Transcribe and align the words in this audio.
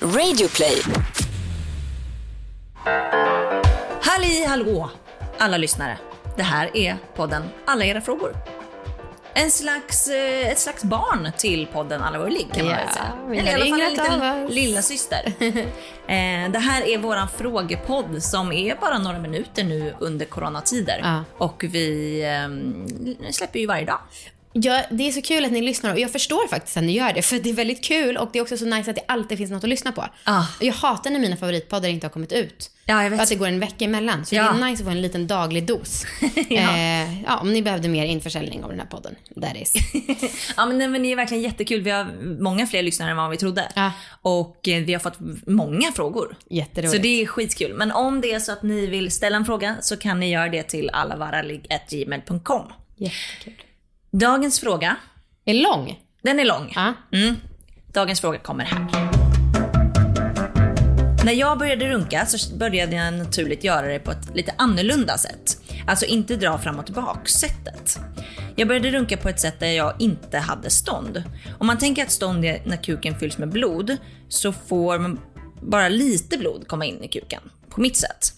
Radioplay. 0.00 0.82
Halli 4.02 4.44
hallå 4.44 4.90
alla 5.38 5.56
lyssnare. 5.56 5.98
Det 6.36 6.42
här 6.42 6.76
är 6.76 6.96
podden 7.14 7.42
Alla 7.64 7.84
era 7.84 8.00
frågor. 8.00 8.36
En 9.34 9.50
slags, 9.50 10.08
eh, 10.08 10.48
ett 10.48 10.58
slags 10.58 10.84
barn 10.84 11.32
till 11.36 11.66
podden 11.66 12.02
Alla 12.02 12.18
våra 12.18 12.28
ligg 12.28 12.46
kan 12.54 12.66
man 12.66 12.74
Ja, 12.74 12.80
väl 12.84 12.94
säga. 12.94 13.52
Eller 13.52 13.66
i 13.66 13.72
alla 13.72 13.76
fall 13.76 13.80
en 13.80 13.90
liten 13.90 14.46
lilla 14.46 14.82
syster. 14.82 15.32
eh, 16.06 16.50
det 16.50 16.58
här 16.58 16.82
är 16.82 16.98
våran 16.98 17.28
frågepodd 17.28 18.22
som 18.22 18.52
är 18.52 18.76
bara 18.76 18.98
några 18.98 19.18
minuter 19.18 19.64
nu 19.64 19.94
under 19.98 20.26
coronatider. 20.26 21.00
Ja. 21.02 21.24
Och 21.38 21.64
vi 21.68 22.20
eh, 22.24 23.30
släpper 23.30 23.58
ju 23.58 23.66
varje 23.66 23.84
dag. 23.84 23.98
Ja, 24.62 24.82
det 24.90 25.08
är 25.08 25.12
så 25.12 25.22
kul 25.22 25.44
att 25.44 25.52
ni 25.52 25.62
lyssnar 25.62 25.92
och 25.92 25.98
jag 26.00 26.12
förstår 26.12 26.48
faktiskt 26.48 26.76
att 26.76 26.82
ni 26.84 26.92
gör 26.92 27.12
det 27.12 27.22
för 27.22 27.38
det 27.38 27.50
är 27.50 27.54
väldigt 27.54 27.84
kul 27.84 28.16
och 28.16 28.30
det 28.32 28.38
är 28.38 28.42
också 28.42 28.56
så 28.56 28.64
nice 28.64 28.90
att 28.90 28.96
det 28.96 29.02
alltid 29.08 29.38
finns 29.38 29.50
något 29.50 29.64
att 29.64 29.70
lyssna 29.70 29.92
på. 29.92 30.04
Ah. 30.24 30.44
Jag 30.60 30.72
hatar 30.74 31.10
när 31.10 31.20
mina 31.20 31.36
favoritpoddar 31.36 31.88
inte 31.88 32.06
har 32.06 32.12
kommit 32.12 32.32
ut. 32.32 32.70
Ja, 32.88 33.02
jag 33.02 33.10
vet. 33.10 33.18
Och 33.18 33.22
att 33.22 33.28
det 33.28 33.34
går 33.34 33.46
en 33.46 33.60
vecka 33.60 33.84
emellan. 33.84 34.26
Så 34.26 34.34
Ja. 34.34 34.42
det 34.42 34.48
är 34.48 34.70
nice 34.70 34.82
att 34.82 34.86
få 34.86 34.90
en 34.90 35.02
liten 35.02 35.26
daglig 35.26 35.66
dos. 35.66 36.04
Ja. 36.48 36.76
eh, 36.76 37.22
ja, 37.22 37.38
om 37.40 37.52
ni 37.52 37.62
behövde 37.62 37.88
mer 37.88 38.04
införsäljning 38.04 38.64
av 38.64 38.70
den 38.70 38.78
här 38.80 38.86
podden. 38.86 39.14
That 39.40 39.56
is. 39.56 39.74
Ja 40.56 40.66
men, 40.66 40.78
nej, 40.78 40.88
men 40.88 41.02
det 41.02 41.12
är 41.12 41.16
verkligen 41.16 41.42
jättekul. 41.42 41.80
Vi 41.82 41.90
har 41.90 42.06
många 42.42 42.66
fler 42.66 42.82
lyssnare 42.82 43.10
än 43.10 43.16
vad 43.16 43.30
vi 43.30 43.36
trodde. 43.36 43.72
Ja. 43.74 43.92
Och 44.22 44.68
eh, 44.68 44.82
vi 44.84 44.92
har 44.92 45.00
fått 45.00 45.18
många 45.46 45.92
frågor. 45.92 46.36
Jätteroligt. 46.50 46.92
Så 46.96 46.98
det 47.02 47.22
är 47.22 47.26
skitkul. 47.26 47.74
Men 47.74 47.92
om 47.92 48.20
det 48.20 48.32
är 48.32 48.40
så 48.40 48.52
att 48.52 48.62
ni 48.62 48.86
vill 48.86 49.10
ställa 49.10 49.36
en 49.36 49.44
fråga 49.44 49.76
så 49.80 49.96
kan 49.96 50.20
ni 50.20 50.30
göra 50.30 50.48
det 50.48 50.62
till 50.62 50.90
allavaralig.gmail.com. 50.90 52.62
Jättekul. 52.96 53.62
Dagens 54.20 54.60
fråga, 54.60 54.96
Är 55.44 55.54
lång? 55.54 56.00
den 56.22 56.40
är 56.40 56.44
lång. 56.44 56.72
Ja. 56.74 56.92
Mm. 57.12 57.36
Dagens 57.92 58.20
fråga 58.20 58.38
kommer 58.38 58.64
här. 58.64 58.86
När 61.24 61.32
jag 61.32 61.58
började 61.58 61.88
runka 61.88 62.26
så 62.26 62.56
började 62.56 62.96
jag 62.96 63.14
naturligt 63.14 63.64
göra 63.64 63.86
det 63.86 63.98
på 63.98 64.10
ett 64.10 64.36
lite 64.36 64.54
annorlunda 64.58 65.18
sätt. 65.18 65.60
Alltså 65.86 66.06
inte 66.06 66.36
dra 66.36 66.58
fram 66.58 66.78
och 66.78 66.84
tillbaka 66.84 67.24
sättet. 67.26 67.98
Jag 68.56 68.68
började 68.68 68.90
runka 68.90 69.16
på 69.16 69.28
ett 69.28 69.40
sätt 69.40 69.60
där 69.60 69.72
jag 69.72 69.94
inte 69.98 70.38
hade 70.38 70.70
stånd. 70.70 71.22
Om 71.58 71.66
man 71.66 71.78
tänker 71.78 72.02
att 72.02 72.10
stånd 72.10 72.44
är 72.44 72.62
när 72.66 72.76
kuken 72.76 73.18
fylls 73.18 73.38
med 73.38 73.48
blod 73.48 73.96
så 74.28 74.52
får 74.52 74.98
man 74.98 75.20
bara 75.62 75.88
lite 75.88 76.38
blod 76.38 76.68
komma 76.68 76.84
in 76.84 77.04
i 77.04 77.08
kuken. 77.08 77.42
På 77.68 77.80
mitt 77.80 77.96
sätt. 77.96 78.32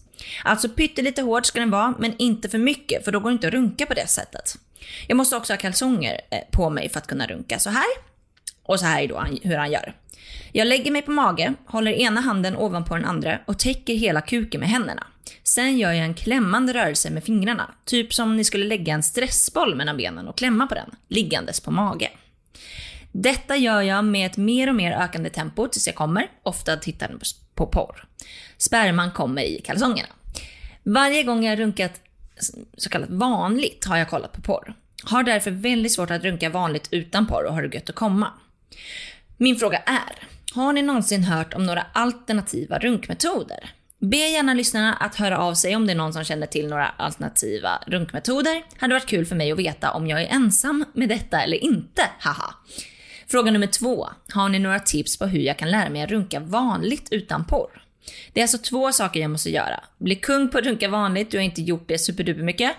Alltså 0.44 0.68
pyttelite 0.68 1.22
hård 1.22 1.46
ska 1.46 1.60
den 1.60 1.70
vara, 1.70 1.94
men 1.98 2.14
inte 2.18 2.48
för 2.48 2.58
mycket 2.58 3.04
för 3.04 3.12
då 3.12 3.20
går 3.20 3.30
det 3.30 3.34
inte 3.34 3.46
att 3.46 3.54
runka 3.54 3.86
på 3.86 3.94
det 3.94 4.06
sättet. 4.08 4.58
Jag 5.06 5.16
måste 5.16 5.36
också 5.36 5.52
ha 5.52 5.58
kalsonger 5.58 6.20
eh, 6.30 6.38
på 6.50 6.70
mig 6.70 6.88
för 6.88 6.98
att 6.98 7.06
kunna 7.06 7.26
runka 7.26 7.58
så 7.58 7.70
här. 7.70 7.86
Och 8.62 8.80
så 8.80 8.86
här 8.86 9.02
är 9.02 9.08
då 9.08 9.18
han, 9.18 9.38
hur 9.42 9.56
han 9.56 9.72
gör. 9.72 9.94
Jag 10.52 10.66
lägger 10.66 10.90
mig 10.90 11.02
på 11.02 11.10
mage, 11.10 11.54
håller 11.66 11.92
ena 11.92 12.20
handen 12.20 12.56
ovanpå 12.56 12.94
den 12.94 13.04
andra 13.04 13.38
och 13.46 13.58
täcker 13.58 13.94
hela 13.94 14.20
kuken 14.20 14.60
med 14.60 14.68
händerna. 14.68 15.06
Sen 15.42 15.78
gör 15.78 15.92
jag 15.92 16.04
en 16.04 16.14
klämmande 16.14 16.74
rörelse 16.74 17.10
med 17.10 17.24
fingrarna, 17.24 17.74
typ 17.84 18.14
som 18.14 18.36
ni 18.36 18.44
skulle 18.44 18.66
lägga 18.66 18.94
en 18.94 19.02
stressboll 19.02 19.74
mellan 19.74 19.96
benen 19.96 20.28
och 20.28 20.38
klämma 20.38 20.66
på 20.66 20.74
den, 20.74 20.90
liggandes 21.08 21.60
på 21.60 21.70
mage. 21.70 22.10
Detta 23.12 23.56
gör 23.56 23.82
jag 23.82 24.04
med 24.04 24.26
ett 24.26 24.36
mer 24.36 24.68
och 24.68 24.74
mer 24.74 24.92
ökande 24.92 25.30
tempo 25.30 25.68
tills 25.68 25.86
jag 25.86 25.96
kommer, 25.96 26.30
ofta 26.42 26.76
tittar 26.76 27.16
på 27.54 27.66
porr. 27.66 28.04
Sperman 28.56 29.12
kommer 29.12 29.42
i 29.42 29.60
kalsongerna. 29.64 30.08
Varje 30.82 31.22
gång 31.22 31.44
jag 31.44 31.58
runkat 31.58 32.00
så 32.76 32.90
kallat 32.90 33.10
vanligt 33.10 33.84
har 33.84 33.96
jag 33.96 34.10
kollat 34.10 34.32
på 34.32 34.40
porr. 34.40 34.74
Har 35.04 35.22
därför 35.22 35.50
väldigt 35.50 35.92
svårt 35.92 36.10
att 36.10 36.24
runka 36.24 36.50
vanligt 36.50 36.88
utan 36.90 37.26
porr 37.26 37.44
och 37.44 37.54
har 37.54 37.62
det 37.62 37.74
gött 37.74 37.90
att 37.90 37.96
komma. 37.96 38.32
Min 39.36 39.56
fråga 39.56 39.78
är, 39.78 40.26
har 40.54 40.72
ni 40.72 40.82
någonsin 40.82 41.24
hört 41.24 41.54
om 41.54 41.66
några 41.66 41.86
alternativa 41.92 42.78
runkmetoder? 42.78 43.70
Be 44.00 44.16
gärna 44.16 44.54
lyssnarna 44.54 44.94
att 44.94 45.14
höra 45.14 45.38
av 45.38 45.54
sig 45.54 45.76
om 45.76 45.86
det 45.86 45.92
är 45.92 45.96
någon 45.96 46.12
som 46.12 46.24
känner 46.24 46.46
till 46.46 46.68
några 46.68 46.88
alternativa 46.88 47.78
runkmetoder. 47.86 48.62
Hade 48.76 48.94
varit 48.94 49.06
kul 49.06 49.26
för 49.26 49.36
mig 49.36 49.52
att 49.52 49.58
veta 49.58 49.92
om 49.92 50.06
jag 50.06 50.22
är 50.22 50.26
ensam 50.26 50.84
med 50.92 51.08
detta 51.08 51.42
eller 51.42 51.64
inte, 51.64 52.02
haha. 52.20 52.54
Fråga 53.26 53.50
nummer 53.50 53.66
två. 53.66 54.08
Har 54.32 54.48
ni 54.48 54.58
några 54.58 54.80
tips 54.80 55.18
på 55.18 55.26
hur 55.26 55.40
jag 55.40 55.58
kan 55.58 55.70
lära 55.70 55.90
mig 55.90 56.02
att 56.02 56.10
runka 56.10 56.40
vanligt 56.40 57.08
utan 57.10 57.44
porr? 57.44 57.82
Det 58.32 58.40
är 58.40 58.44
alltså 58.44 58.58
två 58.58 58.92
saker 58.92 59.20
jag 59.20 59.30
måste 59.30 59.50
göra. 59.50 59.80
Bli 59.98 60.14
kung 60.14 60.48
på 60.48 60.58
att 60.58 60.64
runka 60.64 60.88
vanligt, 60.88 61.30
du 61.30 61.36
har 61.36 61.44
inte 61.44 61.62
gjort 61.62 61.84
det 61.88 61.98
superduper 61.98 62.42
mycket. 62.42 62.72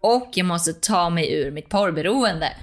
Och 0.00 0.30
jag 0.34 0.46
måste 0.46 0.72
ta 0.72 1.10
mig 1.10 1.32
ur 1.32 1.50
mitt 1.50 1.68
porrberoende. 1.68 2.52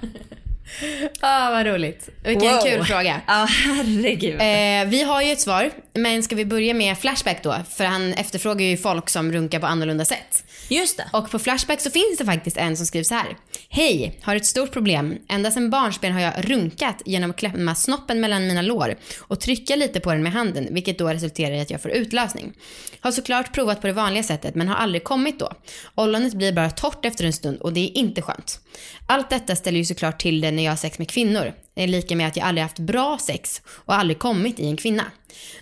Ah, 1.20 1.50
vad 1.50 1.66
roligt. 1.66 2.08
Vilken 2.24 2.48
Wow. 2.54 2.60
kul 2.64 2.84
fråga. 2.84 3.20
Ja, 3.26 3.46
herregud. 3.64 4.34
Eh, 4.34 4.90
vi 4.90 5.02
har 5.02 5.22
ju 5.22 5.32
ett 5.32 5.40
svar, 5.40 5.70
men 5.96 6.22
ska 6.22 6.36
vi 6.36 6.44
börja 6.44 6.74
med 6.74 6.98
Flashback 6.98 7.42
då? 7.42 7.56
För 7.70 7.84
han 7.84 8.12
efterfrågar 8.12 8.66
ju 8.66 8.76
folk 8.76 9.10
som 9.10 9.32
runkar 9.32 9.60
på 9.60 9.66
annorlunda 9.66 10.04
sätt. 10.04 10.44
Just 10.68 10.96
det. 10.96 11.10
Och 11.12 11.30
på 11.30 11.38
Flashback 11.38 11.80
så 11.80 11.90
finns 11.90 12.18
det 12.18 12.24
faktiskt 12.24 12.56
en 12.56 12.76
som 12.76 12.86
skriver 12.86 13.04
så 13.04 13.14
här. 13.14 13.36
Hej, 13.68 14.18
har 14.22 14.36
ett 14.36 14.46
stort 14.46 14.72
problem. 14.72 15.18
Ända 15.28 15.50
sedan 15.50 15.70
barnsben 15.70 16.12
har 16.12 16.20
jag 16.20 16.50
runkat 16.50 17.02
genom 17.04 17.30
att 17.30 17.36
klämma 17.36 17.74
snoppen 17.74 18.20
mellan 18.20 18.46
mina 18.46 18.62
lår 18.62 18.94
och 19.20 19.40
trycka 19.40 19.76
lite 19.76 20.00
på 20.00 20.12
den 20.12 20.22
med 20.22 20.32
handen, 20.32 20.68
vilket 20.70 20.98
då 20.98 21.08
resulterar 21.08 21.54
i 21.54 21.60
att 21.60 21.70
jag 21.70 21.82
får 21.82 21.90
utlösning. 21.90 22.52
Har 23.00 23.12
såklart 23.12 23.52
provat 23.52 23.80
på 23.80 23.86
det 23.86 23.92
vanliga 23.92 24.22
sättet, 24.22 24.54
men 24.54 24.68
har 24.68 24.76
aldrig 24.76 25.04
kommit 25.04 25.38
då. 25.38 25.52
Ollonet 25.94 26.34
blir 26.34 26.52
bara 26.52 26.70
torrt 26.70 27.04
efter 27.04 27.24
en 27.24 27.32
stund 27.32 27.60
och 27.60 27.72
det 27.72 27.80
är 27.80 27.96
inte 27.96 28.22
skönt. 28.22 28.60
Allt 29.06 29.30
detta 29.30 29.56
ställer 29.56 29.78
ju 29.78 29.84
såklart 29.84 30.20
till 30.20 30.40
det 30.40 30.50
när 30.50 30.64
jag 30.64 30.72
har 30.72 30.76
sex 30.76 30.98
med 30.98 31.08
kvinnor. 31.08 31.52
Det 31.76 31.82
är 31.82 31.86
lika 31.86 32.16
med 32.16 32.28
att 32.28 32.36
jag 32.36 32.46
aldrig 32.46 32.62
haft 32.62 32.78
bra 32.78 33.18
sex 33.20 33.62
och 33.68 33.94
aldrig 33.94 34.18
kommit 34.18 34.60
i 34.60 34.66
en 34.66 34.76
kvinna. 34.76 35.04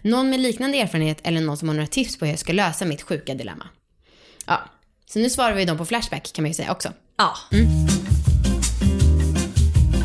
Någon 0.02 0.30
med 0.30 0.40
liknande 0.40 0.78
erfarenhet 0.78 1.18
eller 1.22 1.40
någon 1.40 1.56
som 1.56 1.68
har 1.68 1.74
några 1.74 1.86
tips 1.86 2.18
på 2.18 2.24
hur 2.24 2.32
jag 2.32 2.38
ska 2.38 2.52
lösa 2.52 2.84
mitt 2.84 3.02
sjuka 3.02 3.34
dilemma. 3.34 3.68
Ja, 4.46 4.60
så 5.10 5.18
nu 5.18 5.30
svarar 5.30 5.54
vi 5.54 5.64
dem 5.64 5.78
på 5.78 5.84
Flashback 5.84 6.32
kan 6.32 6.42
man 6.42 6.50
ju 6.50 6.54
säga 6.54 6.72
också. 6.72 6.92
Ja. 7.16 7.36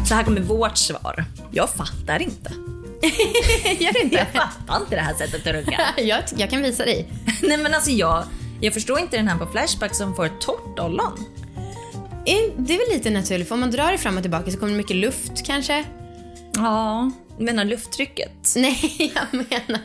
Så 0.08 0.16
här 0.16 0.24
kommer 0.24 0.42
vårt 0.42 0.78
svar. 0.78 1.26
Jag 1.52 1.70
fattar 1.70 2.22
inte. 2.22 2.54
Gör 3.84 3.94
du 3.94 4.00
inte? 4.00 4.16
Jag 4.16 4.28
fattar 4.28 4.82
inte 4.82 4.96
det 4.96 5.02
här 5.02 5.14
sättet 5.14 5.48
att 5.48 5.54
runka. 5.54 5.82
jag, 5.98 6.24
jag 6.38 6.50
kan 6.50 6.62
visa 6.62 6.86
dig. 6.86 7.08
Nej 7.42 7.58
men 7.58 7.74
alltså 7.74 7.92
jag, 7.92 8.24
jag 8.62 8.74
förstår 8.74 9.00
inte 9.00 9.18
den 9.18 9.28
här 9.28 9.38
på 9.38 9.46
Flashback 9.46 9.96
som 9.96 10.16
får 10.16 10.26
ett 10.26 10.42
torrt 10.42 10.80
ollon. 10.80 11.26
Det 12.26 12.74
är 12.74 12.78
väl 12.88 12.98
lite 12.98 13.10
naturligt, 13.10 13.48
för 13.48 13.56
om 13.56 13.60
man 13.60 13.72
drar 13.72 13.92
det 13.92 13.98
fram 13.98 14.16
och 14.18 14.22
tillbaka 14.24 14.52
så 14.52 14.58
kommer 14.58 14.72
det 14.72 14.78
mycket 14.78 14.96
luft 14.96 15.46
kanske. 15.46 15.84
Ja. 16.56 17.12
Du 17.38 17.46
menar 17.46 17.66
lufttrycket? 17.66 18.54
Nej, 18.56 19.12
jag 19.16 19.34
menar 19.50 19.82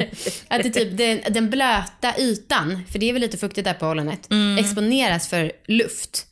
att 0.49 0.63
det 0.63 0.71
typ, 0.71 0.99
den, 0.99 1.21
den 1.35 1.51
blöta 1.51 2.19
ytan, 2.19 2.83
för 2.93 2.99
det 2.99 3.09
är 3.09 3.13
väl 3.13 3.23
lite 3.23 3.37
fuktigt 3.37 3.65
där 3.65 3.75
på 3.75 3.87
ollonet, 3.87 4.29
exponeras 4.59 5.29
för 5.29 5.53
luft. 5.67 6.27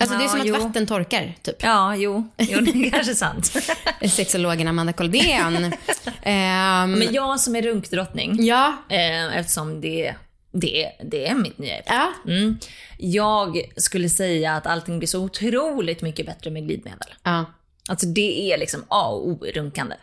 Alltså 0.00 0.16
det 0.18 0.22
är 0.22 0.26
Ja, 0.26 0.30
som 0.30 0.40
att 0.40 0.46
jo. 0.46 0.54
vatten 0.58 0.86
torkar, 0.86 1.34
typ. 1.42 1.56
Ja, 1.62 1.96
jo, 1.96 2.28
jo 2.38 2.60
det 2.60 2.70
är 2.86 2.90
kanske 2.90 3.14
sant. 3.14 3.52
Sexologen 4.10 4.68
Amanda 4.68 4.92
Koldén. 4.92 5.56
Ehm, 6.22 6.92
Men 6.92 7.12
jag 7.14 7.40
som 7.40 7.56
är 7.56 7.62
runkdrottning, 7.62 8.44
ja, 8.44 8.74
eh, 8.88 9.36
eftersom 9.38 9.80
det, 9.80 10.14
det, 10.52 10.92
det 11.04 11.28
är 11.28 11.34
mitt 11.34 11.58
nya 11.58 11.74
ämne. 11.74 11.84
ja, 11.86 12.12
Mm. 12.32 12.58
Jag 12.98 13.60
skulle 13.76 14.08
säga 14.08 14.56
att 14.56 14.66
allting 14.66 14.98
blir 14.98 15.08
så 15.08 15.20
otroligt 15.24 16.02
mycket 16.02 16.26
bättre 16.26 16.50
med 16.50 16.66
glidmedel. 16.66 17.14
ja. 17.22 17.44
Alltså 17.88 18.06
det 18.06 18.52
är 18.52 18.58
liksom 18.58 18.84
A 18.88 19.08
och 19.08 19.28
O 19.28 19.46
i 19.46 19.50
runkande. 19.52 19.96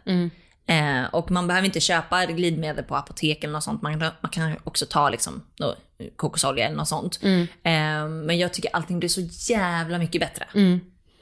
Eh, 0.68 1.04
och 1.12 1.32
man 1.32 1.48
behöver 1.48 1.66
inte 1.66 1.80
köpa 1.80 2.26
glidmedel 2.26 2.84
på 2.84 2.96
apotek 2.96 3.44
eller 3.44 3.54
något 3.54 3.64
sånt. 3.64 3.82
Man, 3.82 4.00
kan- 4.00 4.12
man 4.22 4.32
kan 4.32 4.56
också 4.64 4.86
ta 4.90 5.10
liksom, 5.10 5.44
då, 5.56 5.76
kokosolja 6.16 6.66
eller 6.66 6.76
något 6.78 6.88
sånt. 6.88 7.20
Eh, 7.24 8.08
men 8.08 8.38
jag 8.38 8.54
tycker 8.54 8.70
allting 8.76 9.00
blir 9.00 9.10
så 9.10 9.22
jävla 9.54 9.98
mycket 9.98 10.22
bättre. 10.22 10.46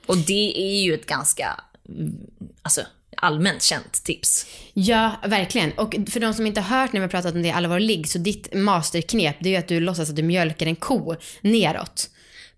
Och 0.08 0.18
det 0.18 0.54
är 0.62 0.84
ju 0.84 0.94
ett 0.94 1.06
ganska 1.06 1.60
mm, 1.90 2.18
alltså, 2.62 2.82
allmänt 3.18 3.64
känt 3.64 4.04
tips. 4.04 4.46
Ja, 4.74 5.12
verkligen. 5.26 5.72
Och 5.72 5.96
för 6.10 6.20
de 6.20 6.34
som 6.34 6.48
inte 6.48 6.62
har 6.62 6.80
hört 6.80 6.94
när 6.94 7.00
vi 7.00 7.04
har 7.04 7.10
pratat 7.12 7.36
om 7.36 7.42
det 7.42 7.48
i 7.48 7.52
allvar 7.52 7.80
ligg, 7.80 8.08
så 8.10 8.18
ditt 8.18 8.54
masterknep 8.54 9.36
det 9.40 9.50
är 9.50 9.52
ju 9.52 9.58
att 9.58 9.68
du 9.68 9.80
låtsas 9.80 10.10
att 10.10 10.16
du 10.16 10.24
mjölkar 10.24 10.66
en 10.66 10.76
ko 10.76 11.16
neråt 11.42 12.10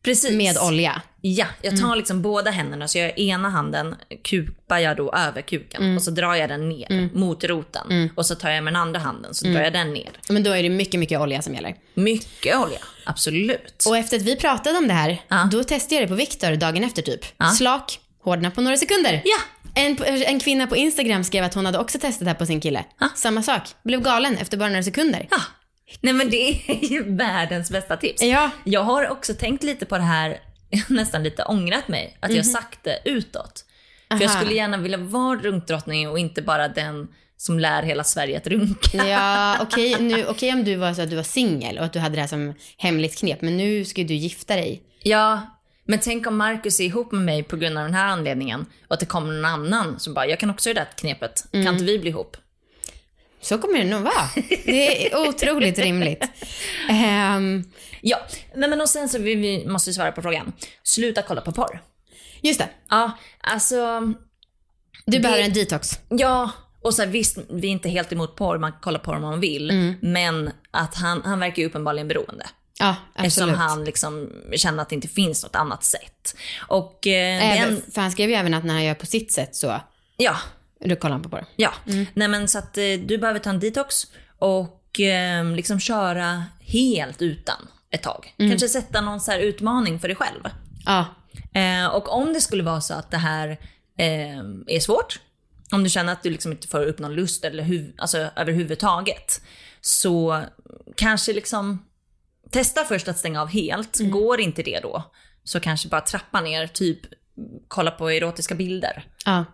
Precis. 0.04 0.32
med 0.32 0.58
olja. 0.58 1.02
Ja, 1.22 1.46
jag 1.62 1.80
tar 1.82 1.96
liksom 1.96 2.22
båda 2.22 2.52
händerna 2.52 2.88
så 2.88 2.98
jag 2.98 3.20
ena 3.20 3.50
handen 3.50 3.96
kupar 4.24 4.80
jag 4.80 4.98
då 4.98 5.12
över 5.14 5.42
kuken 5.42 5.96
och 5.96 6.04
så 6.04 6.12
drar 6.12 6.36
jag 6.36 6.50
den 6.50 6.70
ner 6.70 7.10
mot 7.18 7.44
roten. 7.44 8.10
Och 8.16 8.26
så 8.26 8.36
tar 8.36 8.50
jag 8.50 8.64
med 8.64 8.74
den 8.74 8.82
andra 8.82 9.00
handen 9.00 9.34
så 9.34 9.46
drar 9.48 9.62
jag 9.62 9.74
den 9.74 9.94
ner. 9.94 10.10
Men 10.30 10.44
då 10.44 10.52
är 10.52 10.64
det 10.64 10.70
mycket, 10.70 11.00
mycket 11.00 11.20
olja 11.20 11.42
som 11.42 11.54
gäller. 11.54 11.76
Mycket 11.94 12.56
olja, 12.58 12.80
absolut. 13.06 13.84
Och 13.88 13.98
efter 13.98 14.18
att 14.18 14.24
vi 14.24 14.36
pratade 14.36 14.78
om 14.78 14.88
det 14.88 14.94
här, 14.94 15.22
Ja. 15.28 15.50
då 15.52 15.64
testade 15.64 15.96
jag 15.96 16.04
det 16.04 16.08
på 16.08 16.16
Viktor 16.16 16.56
dagen 16.56 16.84
efter 16.84 17.02
typ. 17.02 17.26
Ja. 17.38 17.50
Slak, 17.50 18.00
hårdna 18.24 18.52
på 18.52 18.62
några 18.62 18.78
sekunder. 18.78 19.22
Ja. 19.26 19.38
En, 19.78 19.98
en 20.04 20.40
kvinna 20.40 20.68
på 20.68 20.76
Instagram 20.76 21.24
skrev 21.24 21.44
att 21.44 21.54
hon 21.54 21.66
hade 21.66 21.80
också 21.80 22.00
testat 22.00 22.20
det 22.20 22.30
här 22.30 22.38
på 22.38 22.46
sin 22.46 22.62
kille. 22.62 22.86
Ja. 23.00 23.10
Samma 23.16 23.44
sak. 23.44 23.62
Blev 23.84 24.02
galen 24.02 24.38
efter 24.38 24.58
bara 24.58 24.70
några 24.70 24.84
sekunder. 24.84 25.28
Ja. 25.32 25.38
Nej 26.02 26.14
men 26.14 26.30
det 26.30 26.50
är 26.50 26.92
ju 26.92 27.16
världens 27.16 27.72
bästa 27.72 27.98
tips. 27.98 28.22
Ja. 28.22 28.52
Jag 28.64 28.84
har 28.84 29.10
också 29.10 29.34
tänkt 29.34 29.64
lite 29.64 29.86
på 29.86 29.98
det 29.98 30.04
här, 30.04 30.38
nästan 30.90 31.24
lite 31.24 31.44
ångrat 31.44 31.88
mig, 31.88 32.18
att 32.20 32.34
jag 32.34 32.46
sagt 32.46 32.84
det 32.84 33.00
utåt. 33.06 33.66
För 34.10 34.22
jag 34.22 34.32
skulle 34.32 34.54
gärna 34.54 34.78
vilja 34.78 34.98
vara 34.98 35.40
runkdrottning 35.40 36.10
och 36.10 36.20
inte 36.20 36.42
bara 36.42 36.68
den 36.68 37.08
som 37.38 37.60
lär 37.60 37.84
hela 37.84 38.04
Sverige 38.04 38.38
att 38.38 38.48
runka. 38.48 39.08
Ja, 39.08 39.58
okej 39.62 39.96
nu, 40.00 40.26
okej 40.26 40.54
om 40.54 40.64
du 40.64 40.76
var 40.76 40.94
så 40.94 41.02
att 41.02 41.10
du 41.10 41.16
var 41.16 41.24
singel 41.24 41.78
och 41.78 41.86
att 41.86 41.94
du 41.94 42.00
hade 42.00 42.16
det 42.16 42.22
här 42.22 42.28
som 42.28 42.54
hemligt 42.78 43.18
knep, 43.20 43.42
men 43.42 43.58
nu 43.58 43.86
ska 43.86 44.02
ju 44.02 44.08
du 44.08 44.14
gifta 44.14 44.56
dig. 44.56 44.82
Ja, 45.04 45.57
men 45.88 46.00
tänk 46.00 46.28
om 46.28 46.38
Marcus 46.38 46.80
är 46.80 46.84
ihop 46.84 47.12
med 47.12 47.22
mig 47.22 47.44
på 47.44 47.58
grund 47.58 47.78
av 47.78 47.84
den 47.84 47.94
här 47.94 48.06
anledningen 48.08 48.66
och 48.88 48.94
att 48.94 49.00
det 49.00 49.06
kommer 49.06 49.34
någon 49.34 49.46
annan 49.46 50.00
som 50.00 50.14
bara, 50.14 50.28
jag 50.28 50.40
kan 50.40 50.50
också 50.50 50.70
göra 50.70 50.74
det 50.80 50.80
här 50.80 50.98
knepet. 50.98 51.46
Kan 51.52 51.68
inte 51.68 51.84
vi 51.84 52.00
bli 52.00 52.10
ihop? 52.10 52.38
Så 53.42 53.58
kommer 53.58 53.78
det 53.80 53.86
nog 53.86 54.02
vara. 54.02 54.30
Det 54.66 55.14
är 55.14 55.28
otroligt 55.30 55.80
rimligt. 55.80 56.24
Ehm, 56.90 57.64
Ja, 58.02 58.18
nej 58.56 58.70
men 58.70 58.82
och 58.82 58.90
sen 58.90 59.10
så 59.10 59.20
vi, 59.20 59.36
vi 59.36 59.68
måste 59.68 59.94
svara 59.94 60.12
på 60.12 60.22
frågan. 60.22 60.54
Sluta 60.84 61.22
kolla 61.22 61.42
på 61.42 61.52
porr. 61.52 61.82
just 62.42 62.60
det, 62.60 62.70
Ja, 62.90 63.12
alltså, 63.42 64.02
du 65.06 65.20
behöver 65.20 65.44
en 65.44 65.54
detox. 65.54 66.00
ja. 66.10 66.52
Och 66.82 66.94
så 66.94 67.02
här, 67.02 67.10
visst, 67.10 67.38
vi 67.50 67.68
är 67.68 67.72
inte 67.72 67.90
helt 67.90 68.12
emot 68.12 68.36
porr, 68.36 68.58
man 68.58 68.72
kan 68.72 68.82
kolla 68.82 69.00
porr 69.00 69.16
om 69.16 69.22
man 69.22 69.40
vill. 69.40 69.96
Men 70.02 70.52
att 70.72 70.96
han, 70.96 71.22
han 71.26 71.40
verkar 71.40 71.62
ju 71.62 71.68
uppenbarligen 71.68 72.08
beroende. 72.08 72.46
Ja, 72.80 72.96
Eftersom 73.16 73.50
han 73.54 73.84
liksom 73.84 74.30
känner 74.56 74.82
att 74.82 74.90
det 74.90 74.96
inte 74.96 75.08
finns 75.08 75.44
något 75.44 75.56
annat 75.56 75.84
sätt. 75.84 76.36
Och 76.68 77.08
eh, 77.08 77.60
Även, 77.60 77.74
den, 77.76 77.84
för 77.92 78.02
han 78.02 78.12
skrev 78.12 78.30
ju 78.30 78.36
även 78.36 78.54
att 78.54 78.64
när 78.64 78.74
han 78.74 78.84
gör 78.86 78.94
på 78.94 79.06
sitt 79.06 79.32
sätt 79.32 79.56
så, 79.56 79.82
ja, 80.18 80.36
då 80.86 80.96
kollar 80.96 81.14
han 81.14 81.24
på 81.24 81.30
porr. 81.30 81.46
Ja, 81.56 81.74
nej 82.14 82.28
men 82.28 82.48
så 82.48 82.58
att 82.58 82.78
eh, 82.78 82.84
du 83.06 83.18
behöver 83.18 83.40
ta 83.40 83.50
en 83.50 83.60
detox 83.60 84.08
och 84.38 85.00
eh, 85.00 85.46
liksom 85.46 85.80
köra 85.80 86.44
helt 86.60 87.22
utan 87.22 87.68
ett 87.92 88.04
tag. 88.04 88.34
Kanske 88.38 88.68
sätta 88.70 89.02
någon 89.02 89.22
så 89.22 89.32
här 89.32 89.40
utmaning 89.40 90.00
för 90.00 90.08
dig 90.08 90.18
själv. 90.18 90.42
Ja, 90.86 91.06
Eh, 91.54 91.86
och 91.88 92.10
om 92.14 92.34
det 92.34 92.42
skulle 92.42 92.64
vara 92.64 92.82
så 92.82 92.94
att 92.94 93.12
det 93.12 93.18
här 93.18 93.50
eh, 93.98 94.38
är 94.68 94.80
svårt, 94.80 95.20
om 95.72 95.84
du 95.84 95.90
känner 95.90 96.14
att 96.14 96.24
du 96.24 96.30
liksom 96.30 96.52
inte 96.52 96.68
får 96.68 96.86
upp 96.86 97.00
någon 97.00 97.14
lust 97.16 97.46
eller 97.46 97.64
huv- 97.64 97.94
alltså, 97.98 98.18
överhuvudtaget, 98.36 99.42
så 99.82 100.44
kanske 100.96 101.34
liksom 101.34 101.86
testa 102.52 102.84
först 102.86 103.08
att 103.08 103.18
stänga 103.18 103.42
av 103.42 103.48
helt. 103.48 104.00
Går 104.00 104.40
inte 104.42 104.64
det 104.64 104.80
då, 104.84 105.04
så 105.44 105.60
kanske 105.60 105.88
bara 105.90 106.02
trappa 106.02 106.42
ner, 106.42 106.68
typ 106.68 107.00
kolla 107.68 107.92
på 107.92 108.10
erotiska 108.12 108.56
bilder. 108.56 109.06
ja. 109.26 109.46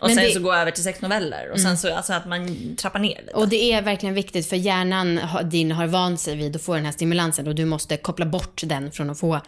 Och 0.00 0.06
Men 0.06 0.16
sen 0.16 0.24
det- 0.24 0.30
så 0.34 0.40
gå 0.40 0.52
över 0.54 0.70
till 0.70 0.82
sexnoveller. 0.84 1.50
Och 1.50 1.60
sen 1.60 1.78
så 1.78 1.94
alltså 1.94 2.12
att 2.12 2.26
man 2.26 2.76
trappar 2.76 2.98
ner 2.98 3.20
lite. 3.20 3.32
Och 3.32 3.48
det 3.48 3.72
är 3.72 3.82
verkligen 3.82 4.14
viktigt 4.14 4.48
för 4.48 4.56
hjärnan 4.56 5.20
din 5.44 5.72
har 5.72 5.86
vant 5.86 6.20
sig 6.20 6.36
vid 6.36 6.56
att 6.56 6.62
få 6.62 6.74
den 6.74 6.84
här 6.84 6.92
stimulansen 6.92 7.48
och 7.48 7.54
du 7.54 7.64
måste 7.64 7.96
koppla 7.96 8.26
bort 8.26 8.62
den 8.64 8.92
från 8.92 9.10
att 9.10 9.20
få, 9.20 9.40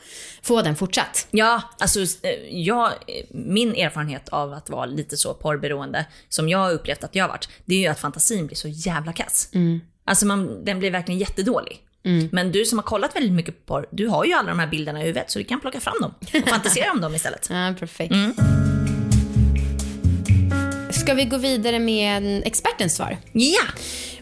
få 0.42 0.62
den 0.62 0.76
fortsatt. 0.76 1.26
Ja, 1.30 1.62
alltså 1.78 2.00
eh, 2.00 2.30
jag, 2.50 2.92
min 3.30 3.74
erfarenhet 3.74 4.28
av 4.28 4.52
att 4.52 4.70
vara 4.70 4.86
lite 4.86 5.16
så 5.16 5.34
porrberoende, 5.34 6.06
som 6.28 6.48
jag 6.48 6.58
har 6.58 6.72
upplevt 6.72 7.04
att 7.04 7.14
jag 7.14 7.24
har 7.24 7.28
varit, 7.28 7.48
det 7.64 7.74
är 7.74 7.78
ju 7.78 7.86
att 7.86 8.00
fantasin 8.00 8.46
blir 8.46 8.56
så 8.56 8.68
jävla 8.68 9.12
kass. 9.12 9.48
Alltså 10.04 10.26
man, 10.26 10.64
den 10.64 10.78
blir 10.78 10.90
verkligen 10.90 11.18
jättedålig. 11.20 11.80
Men 12.32 12.52
du 12.52 12.64
som 12.64 12.78
har 12.78 12.82
kollat 12.82 13.16
väldigt 13.16 13.32
mycket 13.32 13.66
på 13.66 13.74
porr, 13.74 13.86
du 13.90 14.06
har 14.08 14.24
ju 14.24 14.32
alla 14.32 14.48
de 14.48 14.58
här 14.58 14.66
bilderna 14.66 15.00
i 15.00 15.02
huvudet 15.02 15.30
så 15.30 15.38
du 15.38 15.44
kan 15.44 15.60
plocka 15.60 15.80
fram 15.80 15.94
dem 16.00 16.14
och 16.42 16.48
fantisera 16.48 16.92
om 16.92 17.00
dem 17.00 17.14
istället. 17.14 17.48
Ja, 17.50 17.74
perfekt. 17.78 18.14
Ska 20.90 21.14
vi 21.14 21.24
gå 21.24 21.36
vidare 21.36 21.78
med 21.78 22.42
expertens 22.46 22.96
svar? 22.96 23.16
Ja! 23.32 23.62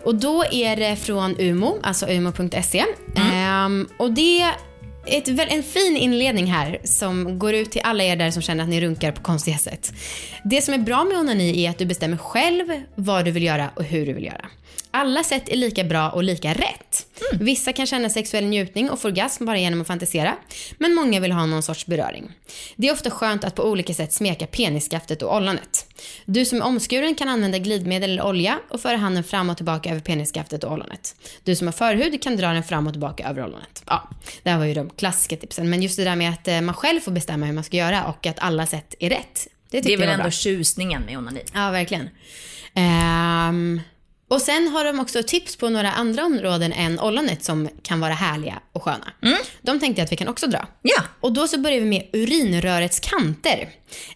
Och 0.03 0.15
då 0.15 0.45
är 0.51 0.77
det 0.77 0.97
från 0.97 1.37
Umo, 1.39 1.79
alltså 1.83 2.07
umo.se. 2.07 2.85
Ehm, 3.17 3.89
och 3.97 4.13
det 4.13 4.51
ett, 5.07 5.29
en 5.29 5.63
fin 5.63 5.97
inledning 5.97 6.47
här 6.47 6.79
som 6.85 7.39
går 7.39 7.55
ut 7.55 7.71
till 7.71 7.83
alla 7.85 8.05
er 8.05 8.17
där 8.17 8.31
som 8.31 8.43
känner 8.43 8.63
att 8.65 8.71
ni 8.71 8.81
runkar 8.81 9.13
på 9.13 9.23
konstiga 9.23 9.59
sätt. 9.59 9.93
Det 10.45 10.63
som 10.63 10.75
är 10.75 10.79
bra 10.79 11.05
med 11.05 11.19
onani 11.19 11.65
är 11.65 11.71
att 11.71 11.79
du 11.79 11.87
bestämmer 11.87 12.17
själv 12.17 12.67
vad 12.95 13.25
du 13.25 13.31
vill 13.31 13.43
göra 13.43 13.71
och 13.77 13.85
hur 13.85 14.07
du 14.07 14.13
vill 14.13 14.25
göra. 14.25 14.47
Alla 14.93 15.25
sätt 15.25 15.49
är 15.49 15.57
lika 15.57 15.85
bra 15.85 16.11
och 16.11 16.23
lika 16.23 16.53
rätt. 16.55 17.07
Vissa 17.33 17.73
kan 17.73 17.87
känna 17.87 18.11
sexuell 18.11 18.45
njutning 18.45 18.91
och 18.91 19.01
få 19.01 19.09
orgasm 19.09 19.47
bara 19.47 19.59
genom 19.59 19.81
att 19.81 19.87
fantisera, 19.87 20.37
men 20.79 20.95
många 20.95 21.21
vill 21.21 21.33
ha 21.33 21.47
någon 21.47 21.63
sorts 21.63 21.87
beröring. 21.87 22.33
Det 22.77 22.89
är 22.89 22.93
ofta 22.93 23.11
skönt 23.11 23.45
att 23.45 23.55
på 23.55 23.63
olika 23.63 23.95
sätt 23.95 24.13
smeka 24.13 24.47
penisskaftet 24.47 25.23
och 25.23 25.37
ollonet. 25.37 25.87
Du 26.25 26.45
som 26.45 26.59
är 26.59 26.65
omskuren 26.65 27.15
kan 27.15 27.29
använda 27.29 27.59
glidmedel 27.59 28.11
eller 28.11 28.25
olja 28.25 28.59
och 28.69 28.81
föra 28.81 28.97
handen 28.97 29.25
fram 29.25 29.51
och 29.51 29.57
tillbaka 29.57 29.91
över 29.91 30.01
penisskaftet 30.01 30.65
och 30.65 30.73
ollonet. 30.73 31.17
Du 31.45 31.57
som 31.57 31.67
har 31.67 31.73
förhud 31.73 32.23
kan 32.23 32.37
dra 32.37 32.49
den 32.49 32.63
fram 32.63 32.87
och 32.87 32.93
tillbaka 32.93 33.29
över 33.29 33.45
ollonet. 33.45 33.83
Ja, 33.87 34.09
det 34.43 34.51
här 34.51 34.59
var 34.59 34.65
ju 34.65 34.75
de 34.91 34.97
klassiska 34.97 35.37
tipsen, 35.37 35.71
men 35.71 35.83
just 35.83 35.97
det 35.97 36.05
där 36.05 36.17
med 36.17 36.31
att 36.31 36.49
eh, 36.49 36.61
man 36.61 36.75
själv 36.75 37.01
får 37.01 37.13
bestämma 37.13 37.47
hur 37.47 37.53
man 37.53 37.65
ska 37.65 37.77
göra 37.77 38.05
och 38.05 38.27
att 38.27 38.39
alla 38.39 38.67
sätt 38.67 38.95
är 38.99 39.11
rätt. 39.11 39.47
Det 39.71 39.81
Det 39.81 39.93
är 39.93 39.99
väl 39.99 40.09
ändå 40.09 40.23
bra. 40.23 40.31
tjusningen 40.31 41.03
med 41.03 41.19
onani. 41.19 41.41
Ja, 41.55 41.71
verkligen. 41.71 42.09
Ehm, 42.75 43.81
och 44.29 44.43
sen 44.43 44.69
har 44.69 44.85
de 44.85 45.01
också 45.01 45.23
tips 45.23 45.57
på 45.57 45.69
några 45.69 45.93
andra 45.93 46.25
områden 46.25 46.73
än 46.73 47.01
ollonet 47.01 47.45
som 47.45 47.69
kan 47.83 48.01
vara 48.01 48.13
härliga 48.13 48.61
och 48.73 48.83
sköna. 48.83 49.13
De 49.63 49.81
tänkte 49.81 50.01
jag 50.01 50.05
att 50.05 50.13
vi 50.13 50.17
kan 50.17 50.29
också 50.29 50.47
dra. 50.47 50.67
Ja. 50.83 51.03
Och 51.21 51.33
då 51.33 51.49
så 51.49 51.59
börjar 51.59 51.81
vi 51.81 51.87
med 51.87 52.07
urinrörets 52.13 53.01
kanter. 53.01 53.69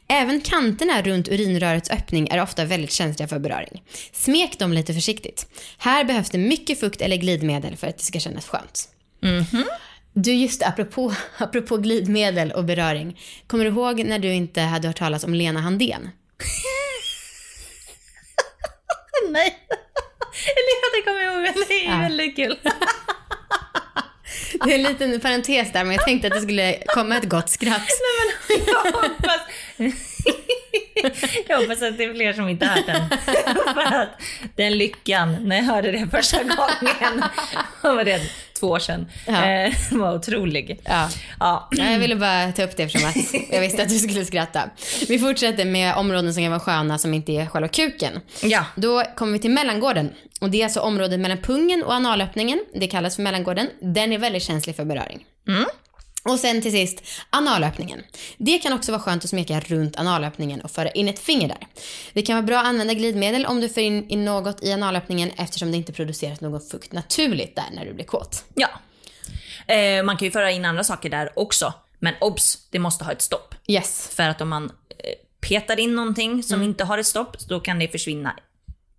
Även 0.08 0.40
kanterna 0.40 1.02
runt 1.02 1.28
urinrörets 1.28 1.90
öppning 1.90 2.28
är 2.30 2.42
ofta 2.42 2.64
väldigt 2.64 2.92
känsliga 2.92 3.28
för 3.28 3.38
beröring. 3.38 3.82
Smek 4.12 4.58
dem 4.58 4.72
lite 4.72 4.94
försiktigt. 4.94 5.46
Här 5.78 6.04
behövs 6.04 6.30
det 6.30 6.38
mycket 6.38 6.80
fukt 6.80 7.00
eller 7.00 7.16
glidmedel 7.16 7.76
för 7.76 7.86
att 7.86 7.98
det 7.98 8.04
ska 8.04 8.20
kännas 8.20 8.46
skönt. 8.46 8.88
Du, 10.14 10.32
just 10.34 10.62
apropå, 10.62 11.14
apropå 11.38 11.76
glidmedel 11.76 12.52
och 12.52 12.64
beröring. 12.64 13.20
Kommer 13.46 13.64
du 13.64 13.70
ihåg 13.70 14.04
när 14.04 14.18
du 14.18 14.28
inte 14.32 14.60
hade 14.60 14.88
hört 14.88 14.98
talas 14.98 15.24
om 15.24 15.34
Lena 15.34 15.60
Handén? 15.60 16.10
Nej. 19.30 19.46
Eller 20.46 20.96
det 20.96 21.02
kommer 21.04 21.20
jag 21.20 21.34
ihåg, 21.34 21.42
men 21.42 21.54
det 21.68 21.86
är 21.86 21.90
Ja. 21.90 21.96
väldigt 22.00 22.36
kul. 22.36 22.58
Det 24.64 24.70
är 24.70 24.74
en 24.74 24.82
liten 24.82 25.20
parentes 25.20 25.72
där, 25.72 25.84
men 25.84 25.96
jag 25.96 26.04
tänkte 26.04 26.28
att 26.28 26.34
det 26.34 26.40
skulle 26.40 26.78
komma 26.86 27.16
ett 27.16 27.28
gott 27.28 27.48
skratt. 27.50 27.88
Jag 28.66 28.92
hoppas, 28.92 29.40
jag 31.48 31.58
hoppas 31.60 31.82
att 31.82 31.98
det 31.98 32.04
är 32.04 32.14
fler 32.14 32.32
som 32.32 32.48
inte 32.48 32.66
hört 32.66 32.86
den. 32.86 33.08
För 33.74 33.94
att 33.96 34.08
den 34.56 34.78
lyckan, 34.78 35.48
när 35.48 35.56
jag 35.56 35.64
hörde 35.64 35.92
det 35.92 36.08
första 36.10 36.42
gången, 36.42 37.24
vad 37.84 37.96
var 37.96 38.04
det, 38.04 38.20
två 38.60 38.66
år 38.68 38.78
sedan, 38.78 39.06
Ja. 39.26 39.44
eh, 39.50 39.72
var 39.90 40.14
otrolig. 40.14 40.80
Ja. 40.84 41.08
Ja. 41.40 41.68
Ja, 41.70 41.90
jag 41.90 41.98
ville 41.98 42.16
bara 42.16 42.52
ta 42.52 42.62
upp 42.62 42.76
det 42.76 42.82
eftersom 42.82 43.08
att 43.08 43.16
jag 43.52 43.60
visste 43.60 43.82
att 43.82 43.88
du 43.88 43.98
skulle 43.98 44.24
skratta. 44.24 44.70
Vi 45.08 45.18
fortsätter 45.18 45.64
med 45.64 45.94
områden 45.96 46.34
som 46.34 46.42
kan 46.42 46.50
vara 46.50 46.60
sköna 46.60 46.98
som 46.98 47.14
inte 47.14 47.32
är 47.32 47.46
själva 47.46 47.68
kuken. 47.68 48.20
Ja. 48.42 48.64
Då 48.76 49.02
kommer 49.16 49.32
vi 49.32 49.38
till 49.38 49.50
mellangården. 49.50 50.10
Och 50.40 50.50
det 50.50 50.60
är 50.60 50.64
alltså 50.64 50.80
området 50.80 51.20
mellan 51.20 51.38
pungen 51.38 51.82
och 51.82 51.92
analöppningen. 51.92 52.64
Det 52.74 52.86
kallas 52.86 53.16
för 53.16 53.22
mellangården. 53.22 53.68
Den 53.80 54.12
är 54.12 54.18
väldigt 54.18 54.42
känslig 54.42 54.76
för 54.76 54.84
beröring. 54.84 55.24
Och 56.24 56.38
sen 56.38 56.62
till 56.62 56.72
sist, 56.72 57.02
analöppningen. 57.30 58.02
Det 58.38 58.58
kan 58.58 58.72
också 58.72 58.92
vara 58.92 59.02
skönt 59.02 59.24
att 59.24 59.30
smeka 59.30 59.60
runt 59.60 59.98
analöppningen 59.98 60.60
och 60.60 60.70
föra 60.70 60.90
in 60.90 61.08
ett 61.08 61.18
finger 61.18 61.48
där. 61.48 61.66
Det 62.12 62.22
kan 62.22 62.36
vara 62.36 62.46
bra 62.46 62.58
att 62.58 62.66
använda 62.66 62.94
glidmedel 62.94 63.46
om 63.46 63.60
du 63.60 63.68
för 63.68 63.80
in, 63.80 64.08
in 64.08 64.24
något 64.24 64.62
i 64.62 64.72
analöppningen 64.72 65.30
eftersom 65.36 65.70
det 65.70 65.76
inte 65.76 65.92
produceras 65.92 66.40
någon 66.40 66.60
fukt 66.60 66.92
naturligt 66.92 67.56
där 67.56 67.64
när 67.72 67.84
du 67.84 67.94
blir 67.94 68.04
kåt. 68.04 68.44
ja. 68.54 68.68
Eh, 69.66 70.02
man 70.04 70.16
kan 70.16 70.26
ju 70.26 70.32
föra 70.32 70.50
in 70.50 70.64
andra 70.64 70.84
saker 70.84 71.10
där 71.10 71.38
också. 71.38 71.74
Men 71.98 72.14
obs, 72.20 72.68
det 72.70 72.78
måste 72.78 73.04
ha 73.04 73.12
ett 73.12 73.22
stopp. 73.22 73.54
Yes. 73.68 74.10
För 74.14 74.22
att 74.22 74.40
om 74.40 74.48
man 74.48 74.64
eh, 74.64 75.48
petar 75.48 75.80
in 75.80 75.94
någonting 75.94 76.42
som 76.42 76.62
inte 76.62 76.84
har 76.84 76.98
ett 76.98 77.06
stopp, 77.06 77.38
då 77.48 77.60
kan 77.60 77.78
det 77.78 77.88
försvinna 77.88 78.36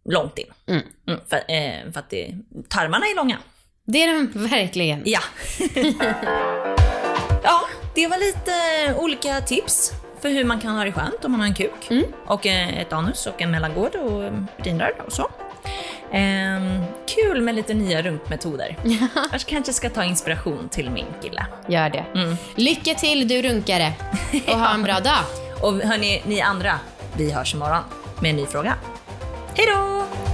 långt 0.09 0.37
in. 0.37 0.47
Mm. 0.67 0.81
Mm, 1.07 1.19
för, 1.29 1.37
eh, 1.37 1.91
för 1.93 1.99
att 1.99 2.09
det, 2.09 2.35
tarmarna 2.69 3.05
är 3.05 3.15
långa. 3.15 3.37
Det 3.85 4.03
är 4.03 4.07
de 4.07 4.47
verkligen. 4.47 5.01
Ja. 5.05 5.21
ja, 7.45 7.61
det 7.93 8.07
var 8.07 8.17
lite 8.17 8.51
olika 8.99 9.41
tips 9.41 9.91
för 10.21 10.29
hur 10.29 10.43
man 10.43 10.59
kan 10.59 10.75
ha 10.75 10.83
det 10.83 10.91
skönt 10.91 11.25
om 11.25 11.31
man 11.31 11.39
har 11.39 11.47
en 11.47 11.53
kuk. 11.53 11.89
Och 12.25 12.45
eh, 12.45 12.79
ett 12.79 12.93
anus 12.93 13.27
och 13.27 13.41
en 13.41 13.51
mellangård 13.51 13.95
och 13.95 14.31
urinrör 14.59 14.93
och 15.05 15.13
så. 15.13 15.29
Ehm, 16.11 16.83
kul 17.07 17.41
med 17.41 17.55
lite 17.55 17.73
nya 17.73 18.01
runkmetoder. 18.01 18.77
Jag 19.31 19.41
kanske 19.41 19.73
ska 19.73 19.89
ta 19.89 20.03
inspiration 20.03 20.69
till 20.69 20.89
min 20.89 21.05
kille. 21.21 21.45
Gör 21.67 21.89
det. 21.89 22.05
Lycka 22.55 22.93
till 22.93 23.27
du 23.27 23.41
runkare 23.41 23.93
och 24.47 24.59
ha 24.59 24.73
en 24.73 24.83
bra 24.83 24.99
dag. 24.99 25.23
Och 25.61 25.73
hörni, 25.73 26.21
ni 26.25 26.41
andra, 26.41 26.79
vi 27.17 27.31
hörs 27.31 27.53
imorgon 27.53 27.83
med 28.19 28.29
en 28.29 28.35
ny 28.35 28.45
fråga. 28.45 28.73
Hej 29.55 29.67
då! 29.73 30.24